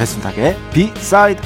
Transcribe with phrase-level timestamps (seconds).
[0.00, 1.42] 배순탁의 비사이드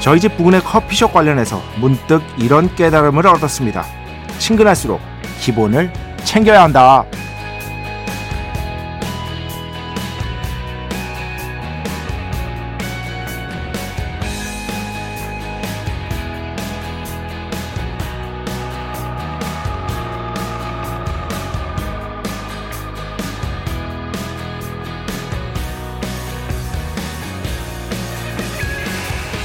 [0.00, 3.86] 저희 집 부근의 커피숍 관련해서 문득 이런 깨달음을 얻었습니다.
[4.38, 5.00] 친근할수록
[5.40, 5.90] 기본을
[6.24, 7.06] 챙겨야 한다.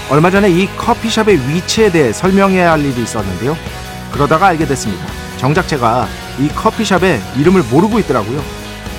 [0.10, 3.56] 얼마 전에 이 커피숍의 위치에 대해 설명해야 할 일이 있었는데요.
[4.12, 5.06] 그러다가 알게 됐습니다.
[5.38, 6.08] 정작 제가
[6.40, 8.42] 이 커피숍의 이름을 모르고 있더라고요.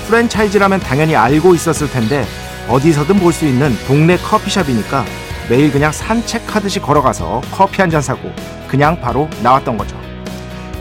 [0.06, 2.24] 프랜차이즈라면 당연히 알고 있었을 텐데
[2.68, 5.04] 어디서든 볼 수 있는 동네 커피숍이니까
[5.48, 8.30] 매일 그냥 산책하듯이 걸어가서 커피 한 잔 사고
[8.68, 10.00] 그냥 바로 나왔던 거죠.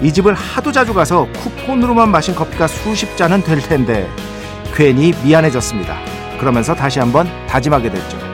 [0.02, 4.08] 이 집을 하도 자주 가서 쿠폰으로만 마신 커피가 수십 잔은 될 텐데
[4.76, 5.98] 괜히 미안해졌습니다.
[6.40, 8.29] 그러면서 다시 한번 다짐하게 됐죠.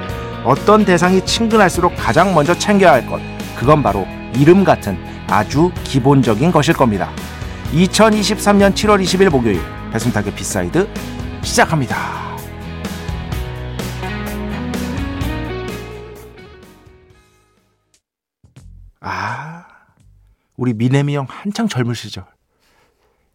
[0.45, 3.19] 어떤 대상이 친근할수록 가장 먼저 챙겨야 할 것,
[3.57, 7.09] 그건 바로 이름 같은 아주 기본적인 것일 겁니다.
[7.71, 9.59] 2023년 7월 20일 목요일
[9.91, 10.87] 배순탁의 B side
[11.43, 11.97] 시작합니다.
[18.99, 19.65] 아,
[20.55, 22.25] 우리 미네미 형 한창 젊을 시절.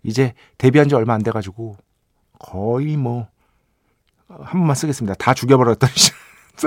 [0.02, 1.76] 이제 데뷔한 지 얼마 안 돼가지고
[2.38, 3.28] 거의 뭐
[4.38, 5.14] 한 번만 쓰겠습니다.
[5.14, 6.16] 다 죽여버렸던 시절.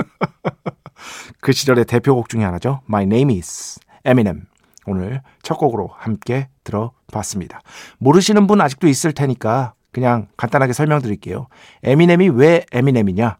[1.41, 2.81] 그 시절의 대표곡 중에 하나죠.
[2.87, 4.45] My Name Is Eminem.
[4.85, 7.61] 오늘 첫 곡으로 함께 들어봤습니다.
[7.99, 11.47] 모르시는 분 아직도 있을 테니까 그냥 간단하게 설명드릴게요.
[11.83, 13.37] 에미넴이 왜 에미넴이냐?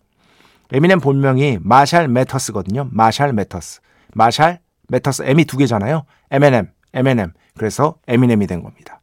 [0.72, 2.88] 에미넴 본명이 마샬 매더스거든요.
[2.92, 3.82] 마샬 매더스.
[4.14, 6.06] 마샬 매더스 M이 두 개잖아요.
[6.32, 7.34] M&M, M&M.
[7.58, 9.02] 그래서 에미넴이 된 겁니다.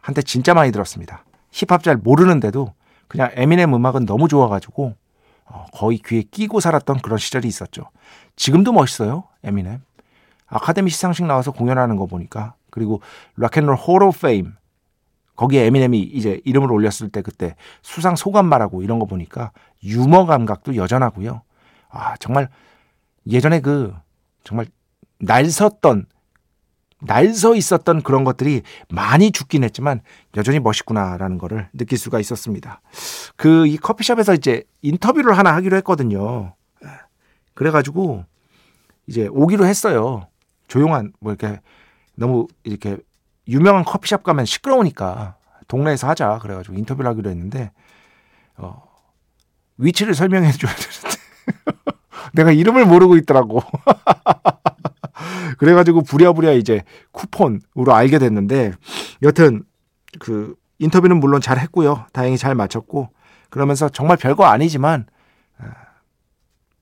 [0.00, 1.24] 한때 진짜 많이 들었습니다.
[1.50, 2.72] 힙합 잘 모르는데도
[3.08, 4.94] 그냥 에미넴 음악은 너무 좋아가지고 어,
[5.72, 7.90] 거의 귀에 끼고 살았던 그런 시절이 있었죠.
[8.36, 9.24] 지금도 멋있어요.
[9.42, 9.82] 에미넴.
[10.46, 13.00] 아카데미 시상식 나와서 공연하는 거 보니까 그리고
[13.36, 14.54] Rock and Roll Hall of Fame
[15.36, 19.52] 거기에 에미넴이 이제 이름을 올렸을 때 그때 수상 소감 말하고 이런 거 보니까
[19.82, 21.42] 유머 감각도 여전하고요.
[21.88, 22.48] 아 정말
[23.26, 23.94] 예전에 그
[24.44, 24.66] 정말
[25.18, 26.06] 날 섰던
[27.00, 30.00] 날 서 있었던 그런 것들이 많이 죽긴 했지만
[30.36, 32.80] 여전히 멋있구나라는 거를 느낄 수가 있었습니다.
[33.36, 36.54] 그 이 커피숍에서 이제 인터뷰를 하나 하기로 했거든요.
[37.54, 38.24] 그래가지고
[39.06, 40.28] 이제 오기로 했어요.
[40.68, 41.60] 조용한 뭐 이렇게
[42.14, 42.96] 너무 이렇게
[43.48, 45.36] 유명한 커피숍 가면 시끄러우니까
[45.68, 47.70] 동네에서 하자 그래가지고 인터뷰를 하기로 했는데
[48.56, 48.82] 어,
[49.76, 51.18] 위치를 설명해 줘야 되는데
[52.32, 53.62] 내가 이름을 모르고 있더라고.
[55.58, 58.72] 그래가지고 부랴부랴 이제 쿠폰으로 알게 됐는데
[59.22, 59.64] 여튼
[60.18, 62.06] 그 인터뷰는 물론 잘 했고요.
[62.12, 63.10] 다행히 잘 마쳤고
[63.50, 65.06] 그러면서 정말 별거 아니지만
[65.58, 65.72] 아,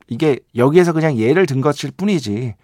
[0.08, 2.54] 이게 여기에서 그냥 예를 든 것일 뿐이지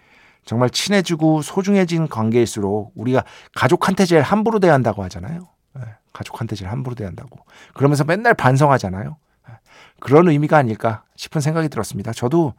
[0.45, 3.23] 정말 친해지고 소중해진 관계일수록 우리가
[3.53, 5.47] 가족한테 제일 함부로 대한다고 하잖아요.
[5.77, 7.37] 예, 가족한테 제일 함부로 대한다고.
[7.75, 9.17] 그러면서 맨날 반성하잖아요.
[9.49, 9.53] 예,
[9.99, 12.13] 그런 의미가 아닐까 싶은 생각이 들었습니다.
[12.13, 12.55] 저도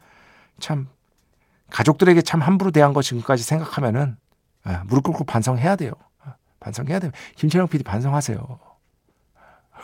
[0.59, 0.87] 참
[1.71, 4.17] 가족들에게 참 함부로 대한 거 지금까지 생각하면은
[4.63, 5.93] 아, 무릎 꿇고 반성해야 돼요.
[6.23, 7.11] 아, 반성해야 돼요.
[7.35, 8.59] 김철영 PD 반성하세요.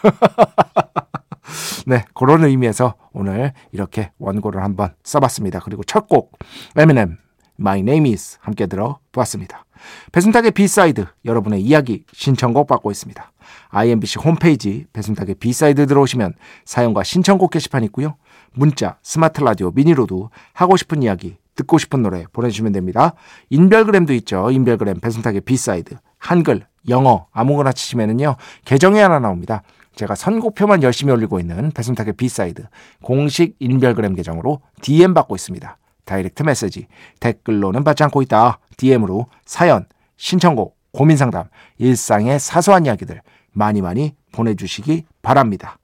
[1.88, 5.60] 네, 그런 의미에서 오늘 이렇게 원고를 한번 써봤습니다.
[5.62, 6.38] 그리고 첫 곡,
[6.78, 7.18] Eminem,
[7.60, 9.66] My Name Is 함께 들어보았습니다.
[10.12, 13.32] 배순탁의 B side 여러분의 이야기 신청곡 받고 있습니다.
[13.70, 16.34] IMBC 홈페이지 배순탁의 B side 들어오시면
[16.66, 18.16] 사연과 신청곡 게시판 있고요.
[18.54, 23.14] 문자, 스마트 라디오, 미니로도 하고 싶은 이야기 듣고 싶은 노래 보내주시면 됩니다.
[23.50, 24.50] 인별그램도 있죠.
[24.50, 29.64] 인별그램 배순탁의 B side 한글, 영어 아무거나 치시면은요 계정이 하나 나옵니다.
[29.96, 32.64] 제가 선곡표만 열심히 올리고 있는 배순탁의 B side
[33.04, 35.78] 공식 인별그램 계정으로 DM 받고 있습니다.
[36.06, 36.88] Direct message
[37.20, 38.60] 댓글로는 받지 않고 있다.
[38.78, 41.46] DM으로 사연, 신청곡 고민 상담,
[41.80, 43.22] 일상의 사소한 이야기들
[43.52, 45.78] 많이 많이 보내주시기 바랍니다.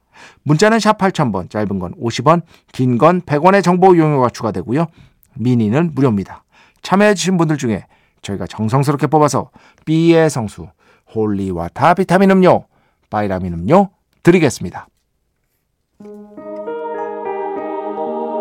[0.43, 4.87] 문자는 샵 8000번, 짧은 건 50원, 긴 건 100원의 정보 이용료가 추가되고요.
[5.35, 6.43] 미니는 무료입니다.
[6.81, 7.85] 참여해주신 분들 중에
[8.21, 9.49] 저희가 정성스럽게 뽑아서
[9.85, 10.67] B의 성수,
[11.13, 12.65] holy water 비타민 음료,
[13.09, 13.89] 바이라민 음료
[14.23, 14.87] 드리겠습니다.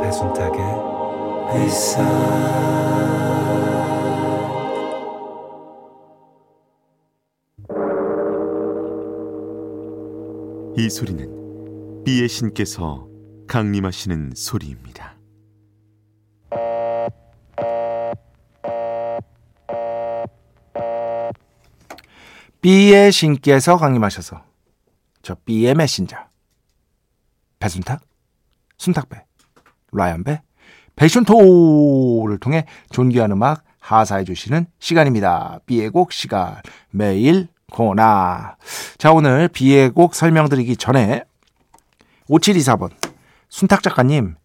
[0.00, 0.60] 배순탁의
[1.52, 2.02] 회사
[10.76, 13.06] 이 소리는 비의 신께서
[13.46, 15.01] 강림하시는 소리입니다.
[22.62, 24.40] B의 신께서 강림하셔서
[25.22, 26.16] 저 B의 메신저
[27.58, 28.00] 배순탁,
[28.78, 29.20] 순탁배,
[29.90, 30.40] 라이언배,
[30.94, 35.58] 패션토를 통해 존귀한 음악 하사해 주시는 시간입니다.
[35.66, 38.56] B의 곡 시간 매일 코너
[38.96, 41.24] 자 오늘 B의 곡 설명드리기 전에
[42.28, 42.90] 5724번
[43.48, 44.36] 순탁 작가님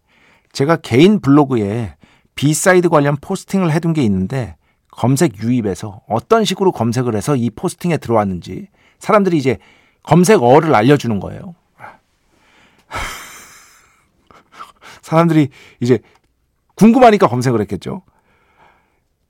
[0.50, 1.94] 제가 개인 블로그에
[2.34, 4.57] B side 관련 포스팅을 해둔 게 있는데
[4.98, 8.66] 검색 유입에서 어떤 식으로 검색을 해서 이 포스팅에 들어왔는지
[8.98, 9.58] 사람들이 이제
[10.02, 11.54] 검색어를 알려주는 거예요.
[15.02, 16.00] 사람들이 이제
[16.74, 18.02] 궁금하니까 검색을 했겠죠.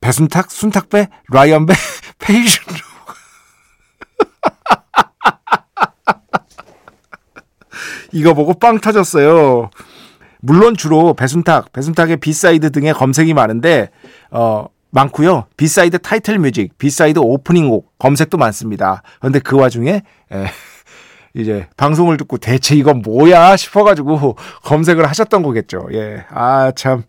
[0.00, 1.74] 배순탁, 순탁배, 라이언배,
[2.18, 2.64] 페이션
[8.14, 9.68] 이거 보고 빵 터졌어요.
[10.40, 13.90] 물론 주로 배순탁, 배순탁의 B side 등의 검색이 많은데
[14.30, 15.46] 어 많고요.
[15.56, 19.02] B side 타이틀 뮤직, B side 오프닝 곡 검색도 많습니다.
[19.20, 20.02] 그런데 그 와중에
[20.32, 20.44] 에,
[21.34, 25.88] 이제 방송을 듣고 대체 이건 뭐야 싶어가지고 검색을 하셨던 거겠죠.
[25.92, 27.02] 예, 아 참.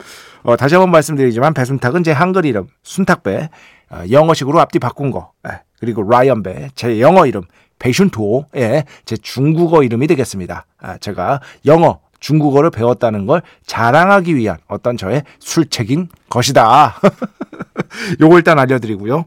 [0.43, 3.49] 어, 다시 한번 말씀드리지만 배순탁은 제 한글 이름 순탁배
[3.91, 7.43] 어, 영어식으로 앞뒤 바꾼 거 예, 그리고 라이언배 제 영어 이름
[7.79, 10.65] 베이슌토의 제 중국어 이름이 되겠습니다.
[10.81, 16.99] 아, 제가 영어 중국어를 배웠다는 걸 자랑하기 위한 어떤 저의 술책인 것이다.
[18.21, 19.25] 요거 일단 알려드리고요.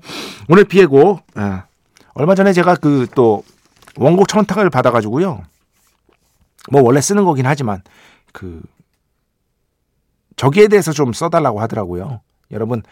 [0.48, 1.64] 오늘 B의 곡 아,
[2.14, 3.44] 얼마 전에 제가 그 또
[3.96, 5.42] 원고 청탁을 받아가지고요.
[6.70, 7.82] 뭐 원래 쓰는 거긴 하지만
[8.32, 8.62] 그
[10.36, 12.20] 저기에 대해서 좀 써달라고 하더라고요.
[12.50, 12.82] 여러분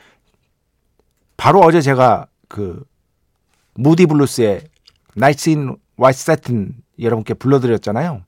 [1.37, 2.85] 바로 어제 제가 그
[3.75, 4.65] 무디 블루스의
[5.15, 8.23] Nights in White Satin 여러분께 불러드렸잖아요.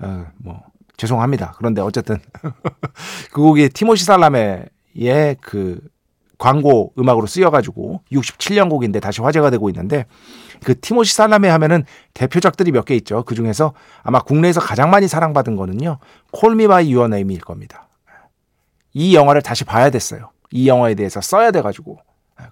[0.00, 0.62] 어, 뭐
[0.96, 1.54] 죄송합니다.
[1.56, 2.18] 그런데 어쨌든
[3.32, 5.80] 그 곡이 티모시 살라메의 그
[6.42, 10.06] 광고 음악으로 쓰여가지고 67년 곡인데 다시 화제가 되고 있는데
[10.64, 11.84] 그 티모시 살라메 하면은
[12.14, 13.22] 대표작들이 몇 개 있죠.
[13.22, 15.98] 그 중에서 아마 국내에서 가장 많이 사랑받은 거는요.
[16.32, 17.86] Call Me by Your Name일 겁니다.
[18.92, 20.30] 이 영화를 다시 봐야 됐어요.
[20.50, 21.98] 이 영화에 대해서 써야 돼가지고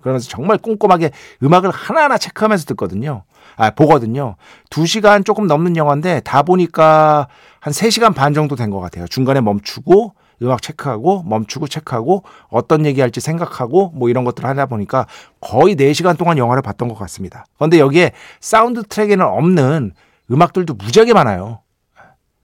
[0.02, 1.10] 그러면서 정말 꼼꼼하게
[1.42, 3.24] 음악을 하나하나 체크하면서 듣거든요.
[3.56, 4.36] 아, 보거든요.
[4.70, 7.26] 2시간 조금 넘는 영화인데 다 보니까
[7.58, 9.08] 한 3시간 반 정도 된 것 같아요.
[9.08, 15.06] 중간에 멈추고 음악 체크하고 멈추고 체크하고 어떤 얘기할지 생각하고 뭐 이런 것들을 하다 보니까
[15.40, 17.44] 거의 4시간 동안 영화를 봤던 것 같습니다.
[17.56, 19.92] 그런데 여기에 사운드 트랙에는 없는
[20.30, 21.60] 음악들도 무지하게 많아요.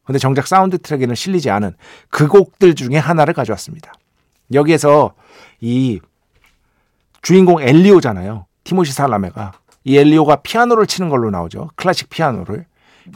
[0.05, 1.75] 근데 정작 사운드 트랙에는 실리지 않은
[2.11, 3.93] 그 곡들 중에 하나를 가져왔습니다.
[4.53, 5.13] 여기에서
[5.61, 6.01] 이
[7.23, 8.47] 주인공 엘리오잖아요.
[8.63, 9.53] 티모시 살라메가.
[9.85, 11.71] 이 엘리오가 피아노를 치는 걸로 나오죠.
[11.77, 12.67] 클래식 피아노를.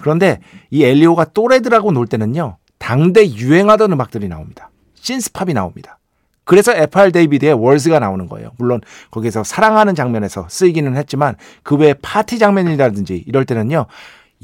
[0.01, 0.41] 그런데
[0.71, 2.57] 이 엘리오가 또래들하고 놀 때는요.
[2.79, 4.71] 당대 유행하던 음악들이 나옵니다.
[5.01, 5.99] synthpop이 나옵니다.
[6.45, 8.51] 그래서 FR 데이비드의 Words가 나오는 거예요.
[8.59, 8.81] 물론
[9.11, 13.87] 거기서 사랑하는 장면에서 쓰이기는 했지만 그 외에 파티 장면이라든지 이럴 때는요.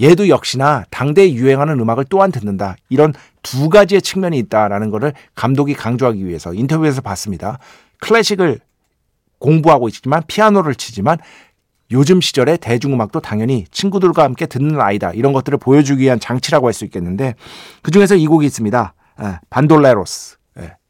[0.00, 2.76] 얘도 역시나 당대에 유행하는 음악을 또한 듣는다.
[2.90, 7.58] 이런 두 가지의 측면이 있다라는 것을 감독이 강조하기 위해서 인터뷰에서 봤습니다.
[8.00, 8.60] 클래식을
[9.38, 11.18] 공부하고 있지만 피아노를 치지만
[11.90, 15.12] 요즘 시절에 대중음악도 당연히 친구들과 함께 듣는 아이다.
[15.12, 17.34] 이런 것들을 보여주기 위한 장치라고 할 수 있겠는데
[17.82, 18.94] 그중에서 이 곡이 있습니다.
[19.22, 20.36] 예, 반돌레로스.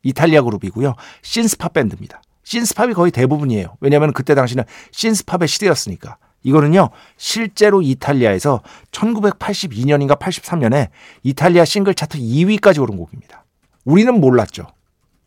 [0.06, 0.94] 예, 이탈리아 그룹이고요.
[1.22, 2.22] 신스팝 밴드입니다.
[2.44, 3.76] 신스팝이 거의 대부분이에요.
[3.80, 6.18] 왜냐하면 그때 당시는 신스팝의 시대였으니까.
[6.42, 10.90] 이거는요, 실제로 이탈리아에서 1982년인가 83년에
[11.25, 13.44] 이탈리아 싱글 차트 2위까지 오른 곡입니다.
[13.84, 14.68] 우리는 몰랐죠.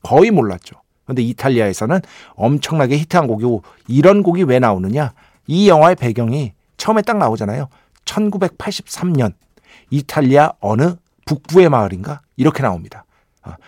[0.01, 0.81] 거의 몰랐죠.
[1.05, 1.99] 근데 이탈리아에서는
[2.35, 5.13] 엄청나게 히트한 곡이고 이런 곡이 왜 나오느냐?
[5.47, 7.67] 이 영화의 배경이 처음에 딱 나오잖아요.
[8.05, 9.33] 1983년
[9.89, 10.95] 이탈리아 어느
[11.25, 13.03] 북부의 마을인가 이렇게 나옵니다.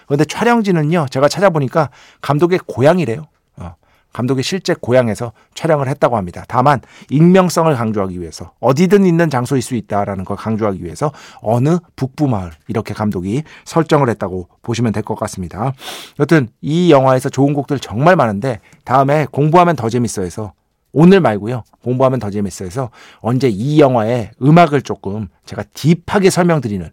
[0.07, 1.89] 그런데 어, 촬영지는요 제가 찾아보니까
[2.21, 3.25] 감독의 고향이래요.
[3.57, 3.75] 어,
[4.13, 6.43] 감독의 실제 고향에서 촬영을 했다고 합니다.
[6.47, 11.11] 다만 익명성을 강조하기 위해서 어디든 있는 장소일 수 있다라는 걸 강조하기 위해서
[11.41, 15.73] 어느 북부 마을 이렇게 감독이 설정을 했다고 보시면 될 것 같습니다.
[16.19, 20.53] 여튼 이 영화에서 좋은 곡들 정말 많은데 다음에 공부하면 더 재밌어 해서
[20.93, 21.63] 오늘 말고요.
[21.81, 22.89] 공부하면 더 재밌어서
[23.21, 26.89] 언제 이 영화의 음악을 조금 제가 deep하게 설명드리는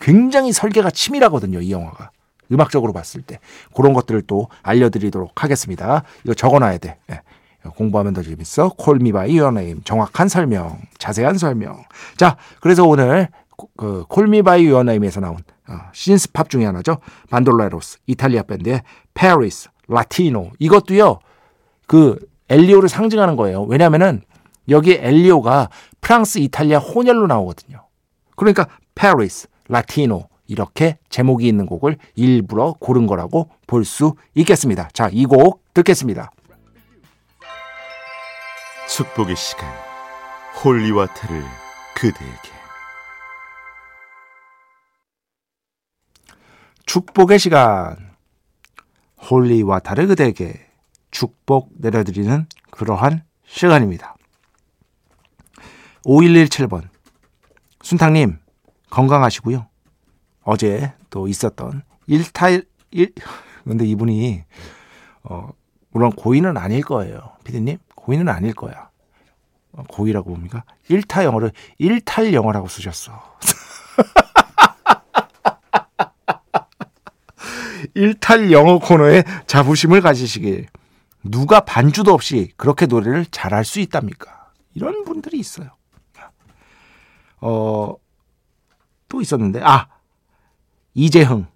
[0.00, 1.60] 굉장히 설계가 치밀하거든요.
[1.60, 2.10] 이 영화가.
[2.52, 3.38] 음악적으로 봤을 때.
[3.74, 6.02] 그런 것들을 또 알려드리도록 하겠습니다.
[6.24, 6.98] 이거 적어놔야 돼.
[7.06, 7.20] 네.
[7.74, 8.70] 공부하면 더 재밌어.
[8.70, 9.82] Call Me by Your Name.
[9.82, 10.78] 정확한 설명.
[10.98, 11.82] 자세한 설명.
[12.16, 13.28] 자, 그래서 오늘
[13.76, 15.38] 그 Call Me by Your Name에서 나온
[15.68, 16.98] 어, 신스팝 중에 하나죠.
[17.30, 17.98] 반돌레로스.
[18.06, 18.82] 이탈리아 밴드의
[19.14, 20.52] Paris Latino.
[20.58, 21.18] 이것도요.
[21.86, 23.62] 그 엘리오를 상징하는 거예요.
[23.62, 24.22] 왜냐면은
[24.68, 25.68] 여기 엘리오가
[26.00, 27.84] 프랑스, 이탈리아 혼혈로 나오거든요.
[28.36, 34.88] 그러니까 Paris Latino 이렇게 제목이 있는 곡을 일부러 고른 거라고 볼 수 있겠습니다.
[34.92, 36.30] 자, 이 곡 듣겠습니다.
[38.88, 39.68] 축복의 시간
[40.64, 41.42] holy water를
[41.94, 42.50] 그대에게
[46.86, 48.14] 축복의 시간
[49.30, 50.66] holy water를 그대에게
[51.10, 54.16] 축복 내려드리는 그러한 시간입니다.
[56.04, 56.88] 5117번
[57.82, 58.38] 순탕님
[58.90, 59.66] 건강하시고요.
[60.46, 63.12] 어제 또 있었던 일탈 일
[63.64, 64.44] 근데 이분이
[65.24, 65.50] 어
[65.90, 67.32] 물론 고인은 아닐 거예요.
[67.42, 68.90] 피디님 고인은 아닐 거야.
[69.72, 70.62] 어, 고의라고 봅니까?
[70.88, 73.38] 일타 영어를 일탈 영어라고 쓰셨어.
[77.94, 80.68] 일탈 영어 코너에 자부심을 가지시길.
[81.24, 84.52] 누가 반주도 없이 그렇게 노래를 잘할 수 있답니까?
[84.74, 85.70] 이런 분들이 있어요.
[87.40, 87.96] 어,
[89.08, 89.88] 또 있었는데, 아!
[90.96, 91.46] 이재흥.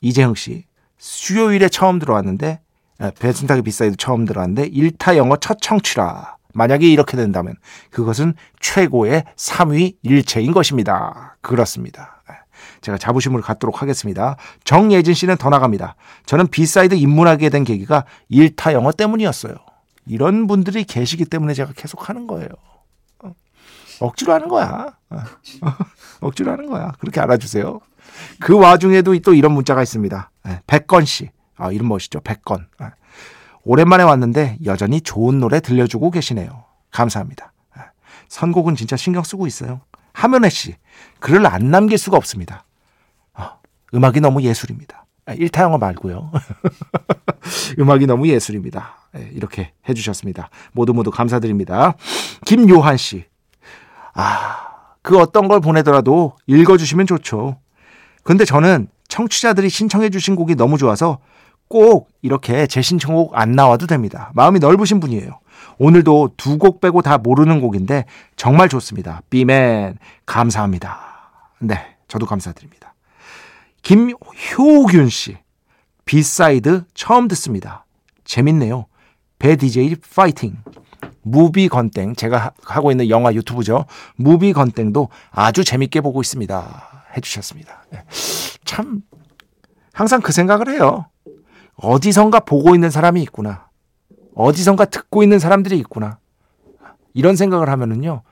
[0.00, 0.64] 이재흥 씨.
[0.98, 2.60] 수요일에 처음 들어왔는데,
[3.18, 6.36] 배순탁의 B-side 처음 들어왔는데, 일타 영어 첫 청취라.
[6.54, 7.56] 만약에 이렇게 된다면,
[7.90, 11.36] 그것은 최고의 3위 일체인 것입니다.
[11.40, 12.22] 그렇습니다.
[12.80, 14.36] 제가 자부심을 갖도록 하겠습니다.
[14.62, 15.96] 정예진 씨는 더 나갑니다.
[16.26, 19.54] 저는 B-side 입문하게 된 계기가 일타 영어 때문이었어요.
[20.06, 22.48] 이런 분들이 계시기 때문에 제가 계속 하는 거예요.
[23.24, 23.34] 어.
[24.00, 24.96] 억지로 하는 거야.
[25.10, 25.18] 어.
[26.20, 26.92] 억지로 하는 거야.
[27.00, 27.80] 그렇게 알아주세요.
[28.40, 30.30] 그 와중에도 또 이런 문자가 있습니다.
[30.44, 31.30] 네, 백건 씨.
[31.56, 32.20] 아, 이름 멋있죠.
[32.20, 32.66] 백건.
[32.80, 32.86] 네.
[33.64, 36.64] 오랜만에 왔는데 여전히 좋은 노래 들려주고 계시네요.
[36.90, 37.52] 감사합니다.
[37.76, 37.82] 네.
[38.28, 39.80] 선곡은 진짜 신경 쓰고 있어요.
[40.12, 40.76] 하면혜 씨.
[41.20, 42.64] 글을 안 남길 수가 없습니다.
[43.34, 43.60] 어,
[43.94, 45.04] 음악이 너무 예술입니다.
[45.26, 46.32] 아, 일타 영어 말고요.
[47.78, 48.96] 음악이 너무 예술입니다.
[49.32, 50.50] 이렇게 해주셨습니다.
[50.72, 51.94] 모두 모두 감사드립니다.
[52.46, 53.26] 김요한 씨.
[54.14, 57.58] 아, 그 어떤 걸 보내더라도 읽어주시면 좋죠.
[58.28, 61.16] 근데 저는 청취자들이 신청해 주신 곡이 너무 좋아서
[61.66, 64.32] 꼭 이렇게 제 신청곡 안 나와도 됩니다.
[64.34, 65.40] 마음이 넓으신 분이에요.
[65.78, 68.04] 오늘도 두 곡 빼고 다 모르는 곡인데
[68.36, 69.22] 정말 좋습니다.
[69.30, 71.00] 비맨 감사합니다.
[71.60, 72.92] 네, 저도 감사드립니다.
[73.80, 75.38] 김효균 씨
[76.04, 77.86] B-side 처음 듣습니다.
[78.24, 78.88] 재밌네요.
[79.38, 80.58] 배 DJ 파이팅.
[81.22, 83.86] 무비 건땡 제가 하고 있는 영화 유튜브죠.
[84.16, 86.97] 무비 건땡도 아주 재밌게 보고 있습니다.
[87.18, 87.84] 해주셨습니다.
[87.90, 88.04] 네.
[88.64, 89.02] 참
[89.92, 91.06] 항상 그 생각을 해요.
[91.76, 93.68] 어디선가 보고 있는 사람이 있구나.
[94.34, 96.18] 어디선가 듣고 있는 사람들이 있구나.
[97.14, 98.22] 이런 생각을 하면은요.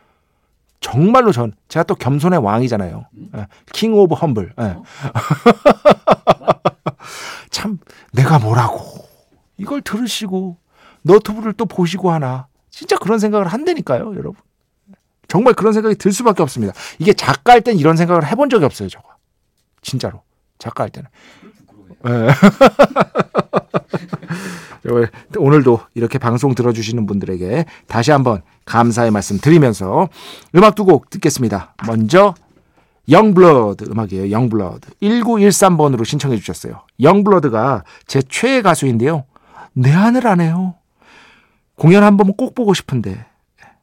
[0.80, 3.06] 정말로 전 제가 또 겸손의 왕이잖아요.
[3.72, 4.54] King of humble.
[7.50, 7.78] 참
[8.12, 9.06] 내가 뭐라고
[9.56, 10.58] 이걸 들으시고
[11.02, 14.34] 너튜브를 또 보시고 하나 진짜 그런 생각을 한다니까요, 여러분.
[15.36, 16.72] 정말 그런 생각이 들 수밖에 없습니다.
[16.98, 19.06] 이게 작가할 땐 이런 생각을 해본 적이 없어요, 저거.
[19.82, 20.22] 진짜로.
[20.58, 21.10] 작가할 때는.
[22.04, 22.28] 네.
[25.36, 30.08] 오늘도 이렇게 방송 들어주시는 분들에게 다시 한번 감사의 말씀 드리면서
[30.54, 31.74] 음악 두 곡 듣겠습니다.
[31.86, 32.34] 먼저
[33.10, 34.30] 영블러드 음악이에요.
[34.30, 34.88] 영블러드.
[35.02, 36.80] 1913번으로 신청해 주셨어요.
[37.02, 39.24] 영블러드가 제 최애 가수인데요.
[39.74, 40.76] 내 하늘 안 해요.
[41.76, 43.26] 공연 한 번 꼭 보고 싶은데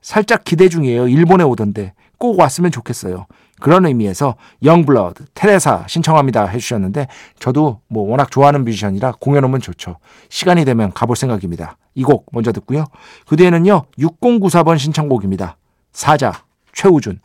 [0.04, 1.08] 살짝 기대 중이에요.
[1.08, 3.26] 일본에 오던데 꼭 왔으면 좋겠어요.
[3.60, 7.08] 그런 의미에서 영블러드, 테레사 신청합니다 해주셨는데
[7.40, 9.98] 저도 뭐 워낙 좋아하는 뮤지션이라 공연 오면 좋죠.
[10.30, 11.78] 시간이 되면 가볼 생각입니다.
[11.96, 12.86] 이 곡 먼저 듣고요.
[13.26, 15.58] 그 뒤에는요 6094번 신청곡입니다.
[15.94, 16.34] 사자
[16.74, 17.20] 최우준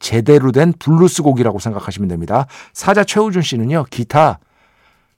[0.00, 2.46] 제대로 된 블루스 곡이라고 생각하시면 됩니다.
[2.72, 4.38] 사자 최우준 씨는요 기타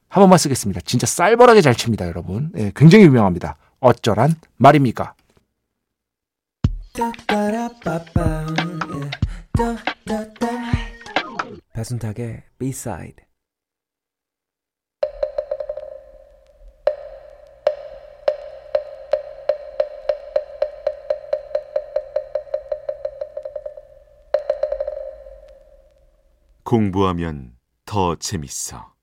[0.08, 0.80] 한 번만 쓰겠습니다.
[0.84, 2.50] 진짜 쌀벌하게 잘 칩니다, 여러분.
[2.56, 3.56] 예, 굉장히 유명합니다.
[3.80, 5.14] 어쩌란 말입니까?
[11.74, 13.26] 배순탁의 B-side
[26.64, 28.95] 공부하면 더 재밌어.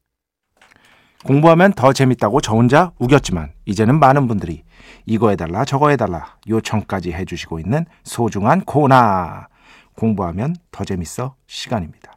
[1.23, 4.63] 공부하면 더 재밌다고 저 혼자 우겼지만 이제는 많은 분들이
[5.05, 9.47] 이거 해달라 저거 해달라 요청까지 해주시고 있는 소중한 코나
[9.95, 12.13] 공부하면 더 재밌어 시간입니다.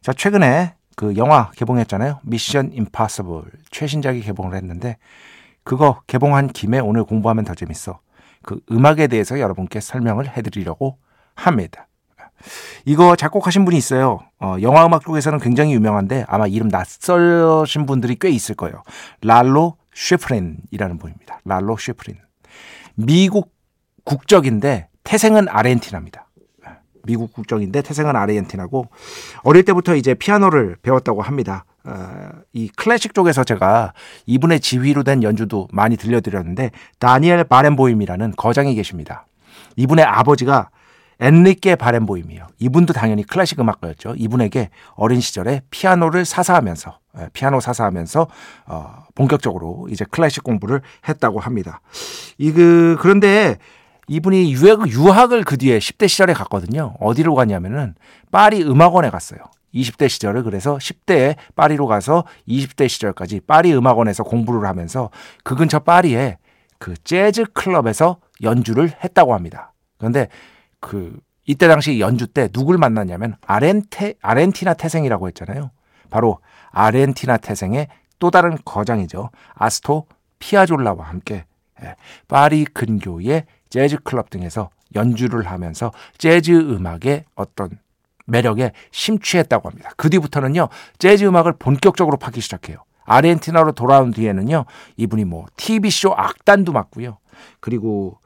[0.00, 2.20] 자 최근에 그 영화 개봉했잖아요.
[2.22, 4.96] 미션 임파서블 최신작이 개봉을 했는데
[5.62, 8.00] 그거 개봉한 김에 오늘 공부하면 더 재밌어
[8.42, 10.98] 그 음악에 대해서 여러분께 설명을 해드리려고
[11.34, 11.87] 합니다.
[12.84, 14.20] 이거 작곡하신 분이 있어요.
[14.40, 18.82] 어, 영화 음악 쪽에서는 굉장히 유명한데 아마 이름 낯설신 분들이 꽤 있을 거예요.
[19.22, 21.40] 랄로 쉐프린이라는 분입니다.
[21.44, 22.18] 랄로 쉐프린.
[22.94, 23.52] 미국
[24.04, 26.28] 국적인데 태생은 아르헨티나입니다.
[27.04, 28.86] 미국 국적인데 태생은 아르헨티나고
[29.42, 31.64] 어릴 때부터 이제 피아노를 배웠다고 합니다.
[31.84, 33.94] 어, 이 클래식 쪽에서 제가
[34.26, 39.26] 이분의 지휘로 된 연주도 많이 들려드렸는데 다니엘 바렌보임이라는 거장이 계십니다.
[39.76, 40.68] 이분의 아버지가
[41.20, 42.46] 엔리케 바렌보임이에요.
[42.58, 44.14] 이분도 당연히 클래식 음악가였죠.
[44.16, 48.28] 이분에게 어린 시절에 피아노를 사사하면서 예, 피아노 사사하면서
[48.66, 51.80] 어, 본격적으로 이제 클래식 공부를 했다고 합니다.
[52.38, 53.56] 이 그 그런데
[54.08, 56.94] 이분이 유학, 유학을 그 뒤에 10대 시절에 갔거든요.
[56.98, 57.94] 어디로 갔냐면은
[58.30, 59.40] 파리 음악원에 갔어요.
[59.74, 65.10] 20대 시절을 그래서 10대에 파리로 가서 20대 시절까지 파리 음악원에서 공부를 하면서
[65.44, 66.38] 그 근처 파리에
[66.78, 69.74] 그 재즈 클럽에서 연주를 했다고 합니다.
[69.98, 70.28] 그런데
[70.80, 75.70] 그 이때 당시 연주 때 누굴 만났냐면 아렌테 아르헨티나 태생이라고 했잖아요.
[76.10, 76.38] 바로
[76.70, 79.30] 아르헨티나 태생의 또 다른 거장이죠.
[79.54, 80.06] 아스토
[80.38, 81.44] 피아졸라와 함께
[81.82, 87.78] 예, 파리 근교의 재즈 클럽 등에서 연주를 하면서 재즈 음악의 어떤
[88.26, 89.90] 매력에 심취했다고 합니다.
[89.96, 90.68] 그 뒤부터는요,
[90.98, 92.84] 재즈 음악을 본격적으로 파기 시작해요.
[93.04, 94.66] 아르헨티나로 돌아온 뒤에는요,
[94.96, 97.18] 이분이 뭐 TV쇼 악단도 맡고요.
[97.60, 98.18] 그리고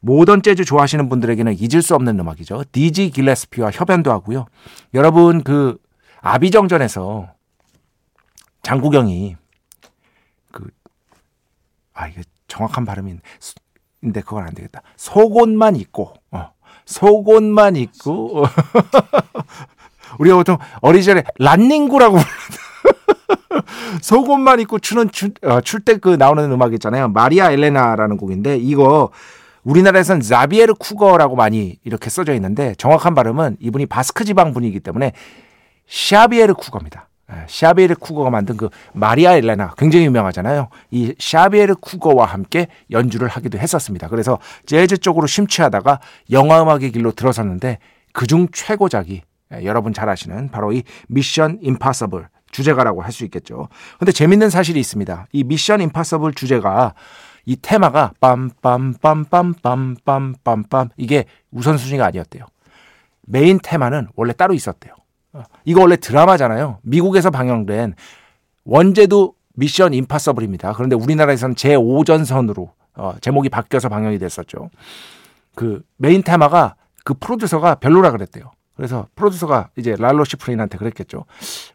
[0.00, 2.64] 모던 재즈 좋아하시는 분들에게는 잊을 수 없는 음악이죠.
[2.72, 4.46] 디지 길레스피와 협연도 하고요.
[4.94, 5.78] 여러분 그
[6.20, 7.28] 아비정전에서
[8.62, 9.36] 장국영이
[10.52, 10.68] 그
[11.98, 13.20] 아 이게 정확한 발음인데
[14.24, 14.82] 그건 안 되겠다.
[14.96, 16.52] 속옷만 입고 어,
[16.86, 18.44] 속옷만 입고
[20.20, 22.16] 우리가 보통 어린 시절에 란닝구라고
[24.00, 27.08] 속옷만 입고 추는 출때 어, 그 나오는 음악 있잖아요.
[27.08, 29.10] 마리아 엘레나라는 곡인데 이거
[29.64, 35.12] 우리나라에서는 자비에르 쿠거라고 많이 이렇게 써져 있는데 정확한 발음은 이분이 바스크 지방 분이기 때문에
[35.86, 37.08] 샤비에르 쿠거입니다.
[37.30, 40.68] 예, 샤비에르 쿠거가 만든 그 마리아 엘레나 굉장히 유명하잖아요.
[40.90, 44.08] 이 샤비에르 쿠거와 함께 연주를 하기도 했었습니다.
[44.08, 47.78] 그래서 재즈 쪽으로 심취하다가 영화 음악의 길로 들어섰는데
[48.12, 49.22] 그중 최고작이
[49.54, 53.68] 예, 여러분 잘 아시는 바로 이 Mission Impossible 주제가라고 할 수 있겠죠.
[53.98, 55.26] 근데 재밌는 사실이 있습니다.
[55.32, 56.94] 이 Mission Impossible 주제가
[57.48, 62.44] 이 테마가 빰빰빰빰빰빰빰빰 이게 우선순위가 아니었대요.
[63.22, 64.92] 메인 테마는 원래 따로 있었대요.
[65.32, 66.80] 어, 이거 원래 드라마잖아요.
[66.82, 67.94] 미국에서 방영된
[68.64, 70.74] 원제도 Mission Impossible입니다.
[70.74, 74.68] 그런데 우리나라에서는 제5전선으로 어, 제목이 바뀌어서 방영이 됐었죠.
[75.54, 78.50] 그 메인 테마가 그 프로듀서가 별로라 그랬대요.
[78.76, 81.24] 그래서 프로듀서가 이제 랄로 시프린한테 그랬겠죠.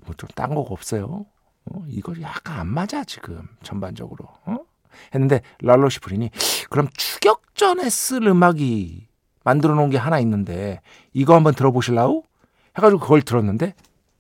[0.05, 1.25] 뭐 좀 딴 거가 없어요.
[1.65, 4.27] 어, 이거 약간 안 맞아 지금 전반적으로.
[4.45, 4.57] 어?
[5.13, 6.29] 했는데 랄로 시프린이
[6.69, 9.07] 그럼 추격전에 쓸 음악이
[9.43, 10.81] 만들어 놓은 게 하나 있는데
[11.13, 12.23] 이거 한번 들어보실라우?
[12.77, 13.75] 해가지고 그걸 들었는데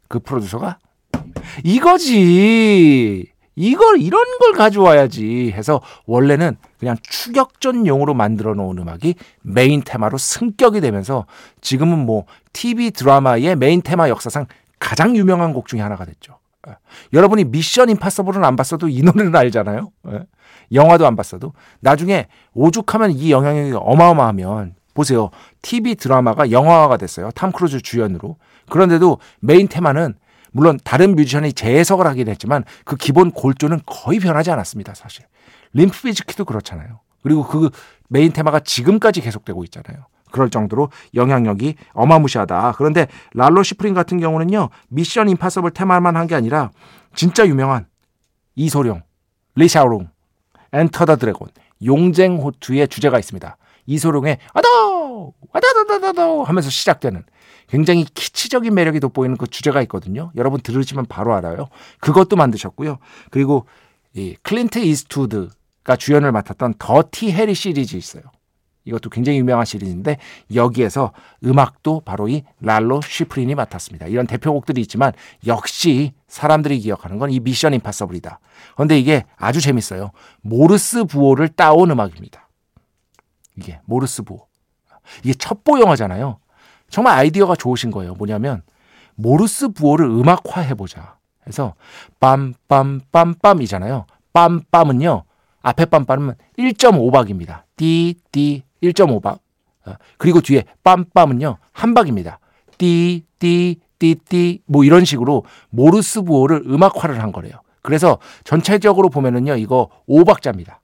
[0.07, 0.77] 그 프로듀서가
[1.63, 10.81] 이거지 이걸 이런 걸 가져와야지 해서 원래는 그냥 추격전용으로 만들어 놓은 음악이 메인 테마로 승격이
[10.81, 11.25] 되면서
[11.61, 14.47] 지금은 뭐 TV 드라마의 메인 테마 역사상
[14.79, 16.39] 가장 유명한 곡 중에 하나가 됐죠.
[16.67, 16.75] 예.
[17.13, 19.91] 여러분이 Mission Impossible은 안 봤어도 이 노래는 알잖아요.
[20.73, 20.75] 예.
[20.75, 25.29] 영화도 안 봤어도 나중에 오죽하면 이 영향력이 어마어마하면 보세요.
[25.61, 27.31] TV 드라마가 영화화가 됐어요.
[27.31, 28.37] 탐 크루즈 주연으로.
[28.69, 30.15] 그런데도 메인 테마는
[30.51, 34.93] 물론 다른 뮤지션이 재해석을 하긴 했지만 그 기본 골조는 거의 변하지 않았습니다.
[34.93, 35.25] 사실.
[35.73, 36.99] 림프 비즈킷도 그렇잖아요.
[37.23, 37.71] 그리고 그
[38.09, 40.05] 메인 테마가 지금까지 계속되고 있잖아요.
[40.31, 42.73] 그럴 정도로 영향력이 어마무시하다.
[42.77, 44.69] 그런데 랄로 시프린 같은 경우는요.
[44.89, 46.69] Mission Impossible 테마만 한 게 아니라
[47.15, 47.87] 진짜 유명한
[48.55, 49.01] 이소룡,
[49.55, 50.09] 리샤오롱,
[50.73, 51.49] Enter the Dragon,
[51.85, 53.57] 용쟁호투의 주제가 있습니다.
[53.85, 57.23] 이소룡의 아도 아다다다다도 하면서 시작되는
[57.67, 60.31] 굉장히 키치적인 매력이 돋보이는 그 주제가 있거든요.
[60.35, 61.67] 여러분 들으시면 바로 알아요.
[61.99, 62.97] 그것도 만드셨고요.
[63.31, 63.65] 그리고
[64.13, 68.23] 이 클린트 이스트우드가 주연을 맡았던 Dirty Harry 시리즈 있어요.
[68.85, 70.17] 이것도 굉장히 유명한 시리즈인데
[70.53, 71.13] 여기에서
[71.45, 74.07] 음악도 바로 이 랄로 쉬프린이 맡았습니다.
[74.07, 75.13] 이런 대표곡들이 있지만
[75.47, 78.39] 역시 사람들이 기억하는 건 이 Mission Impossible이다.
[78.75, 80.11] 그런데 이게 아주 재밌어요.
[80.41, 82.49] 모르스 부호를 따온 음악입니다.
[83.57, 84.47] 이게 모르스 부호.
[85.23, 86.39] 이게 첩보 영화잖아요.
[86.89, 88.13] 정말 아이디어가 좋으신 거예요.
[88.15, 88.61] 뭐냐면
[89.15, 91.17] 모르스 부호를 음악화 해보자.
[91.41, 91.73] 그래서
[92.19, 94.05] 빰빰빰빰이잖아요.
[94.33, 95.23] 빰빰은요.
[95.61, 97.63] 앞에 빰빰은 1.5박입니다.
[97.77, 99.39] 띠 띠 1.5박.
[99.85, 101.57] 어, 그리고 뒤에 빰빰은요.
[101.71, 102.39] 한 박입니다.
[102.77, 107.53] 띠 띠 띠 띠 뭐 이런 식으로 모르스 부호를 음악화를 한 거래요.
[107.81, 109.57] 그래서 전체적으로 보면은요.
[109.57, 110.77] 이거 5박자입니다.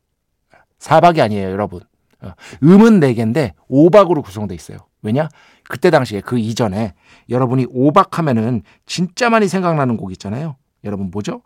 [0.79, 1.81] 4박이 아니에요, 여러분.
[2.21, 2.31] 어,
[2.63, 4.79] 음은 4개인데 5박으로 구성되어 있어요.
[5.01, 5.29] 왜냐?
[5.69, 6.93] 그때 당시에 그 이전에
[7.29, 10.57] 여러분이 5박 하면은 진짜 많이 생각나는 곡 있잖아요.
[10.83, 11.41] 여러분 뭐죠?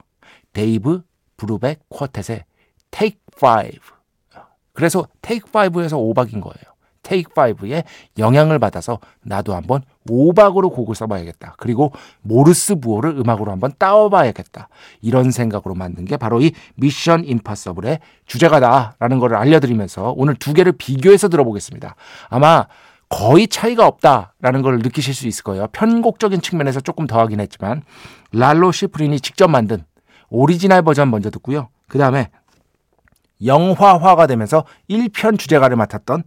[0.54, 1.04] 데이브
[1.38, 2.44] 브루벡 쿼텟의
[2.90, 3.80] Take Five.
[4.74, 6.74] 그래서 Take Five에서 5박인 거예요.
[7.04, 7.84] Take Five의
[8.18, 11.56] 영향을 받아서 나도 한번 5박으로 곡을 써봐야겠다.
[11.58, 14.70] 그리고 모르스 부호를 음악으로 한번 따와봐야겠다.
[15.02, 21.28] 이런 생각으로 만든 게 바로 이 Mission Impossible의 주제가다라는 것을 알려드리면서 오늘 두 개를 비교해서
[21.28, 21.96] 들어보겠습니다.
[22.30, 22.68] 아마
[23.10, 25.68] 거의 차이가 없다라는 걸 느끼실 수 있을 거예요.
[25.68, 27.84] 편곡적인 측면에서 조금 더하긴 했지만
[28.32, 29.84] 랄로 시프린이 직접 만든
[30.30, 31.70] 오리지널 버전 먼저 듣고요.
[31.88, 32.32] 그 다음에
[33.46, 36.24] 영화화가 되면서 1편 주제가를 맡았던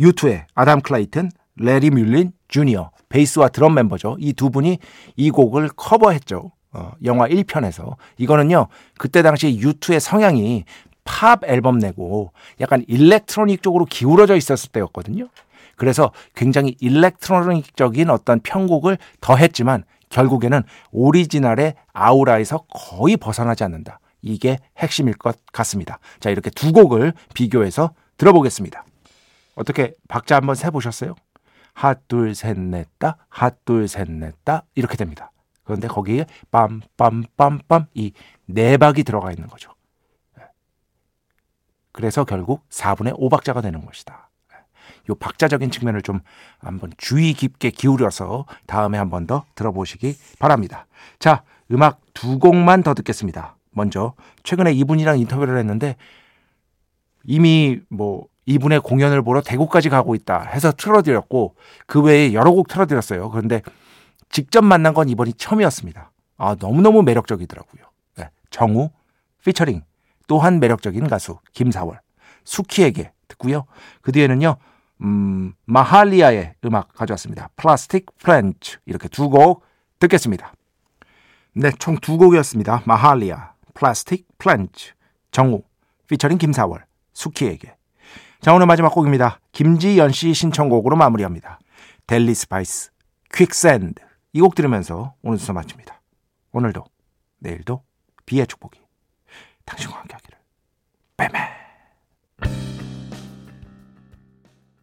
[0.00, 4.16] U2의 아담 클레이튼, 레리 뮬린 주니어, 베이스와 드럼 멤버죠.
[4.20, 4.78] 이 두 분이
[5.16, 6.52] 이 곡을 커버했죠.
[6.72, 7.96] 어, 영화 1편에서.
[8.18, 10.64] 이거는요, 그때 당시 U2의 성향이
[11.04, 15.28] 팝 앨범 내고 약간 electronic 쪽으로 기울어져 있었을 때였거든요.
[15.76, 24.00] 그래서 굉장히 electronic적인 어떤 편곡을 더했지만 결국에는 오리지널의 아우라에서 거의 벗어나지 않는다.
[24.22, 25.98] 이게 핵심일 것 같습니다.
[26.20, 28.84] 자, 이렇게 두 곡을 비교해서 들어보겠습니다.
[29.54, 31.14] 어떻게 박자 한번 세보셨어요?
[31.74, 35.30] 핫, 둘, 셋, 넷, 다, 핫, 둘, 셋, 넷, 다, 이렇게 됩니다.
[35.64, 38.12] 그런데 거기에 빰, 빰, 빰, 빰, 이
[38.46, 39.72] 네 박이 들어가 있는 거죠.
[41.92, 44.30] 그래서 결국 4분의 5박자가 되는 것이다.
[45.10, 46.20] 요 박자적인 측면을 좀
[46.58, 50.86] 한번 주의 깊게 기울여서 다음에 한 번 더 들어보시기 바랍니다.
[51.18, 53.56] 자, 음악 두 곡만 더 듣겠습니다.
[53.70, 55.96] 먼저 최근에 이분이랑 인터뷰를 했는데
[57.24, 61.54] 이미 뭐 이분의 공연을 보러 대구까지 가고 있다 해서 틀어드렸고
[61.86, 63.30] 그 외에 여러 곡 틀어드렸어요.
[63.30, 63.62] 그런데
[64.30, 66.10] 직접 만난 건 이번이 처음이었습니다.
[66.38, 67.82] 아, 너무너무 매력적이더라고요.
[68.16, 68.90] 네, 정우
[69.44, 69.82] 피처링
[70.26, 72.00] 또한 매력적인 가수 김사월
[72.44, 73.66] 수키에게 듣고요.
[74.00, 74.56] 그 뒤에는요.
[75.02, 77.50] 음, 마할리아의 음악 가져왔습니다.
[77.56, 79.64] Plastic Plants 이렇게 두 곡
[80.00, 80.52] 듣겠습니다.
[81.54, 82.82] 네, 총 두 곡이었습니다.
[82.84, 84.90] 마할리아, Plastic Plants,
[85.30, 85.62] 정우,
[86.08, 87.76] 피처링 김사월, 수키에게.
[88.40, 89.38] 자, 오늘 마지막 곡입니다.
[89.52, 91.60] 김지연 씨 신청곡으로 마무리합니다.
[92.08, 92.90] 델리 스파이스,
[93.32, 94.02] Quicksand.
[94.32, 96.00] 이 곡 들으면서 오늘 수사 마칩니다.
[96.52, 96.84] 오늘도,
[97.38, 97.84] 내일도
[98.26, 98.80] B의 축복이
[99.64, 100.38] 당신과 함께 하기를.
[101.16, 101.57] 빼매.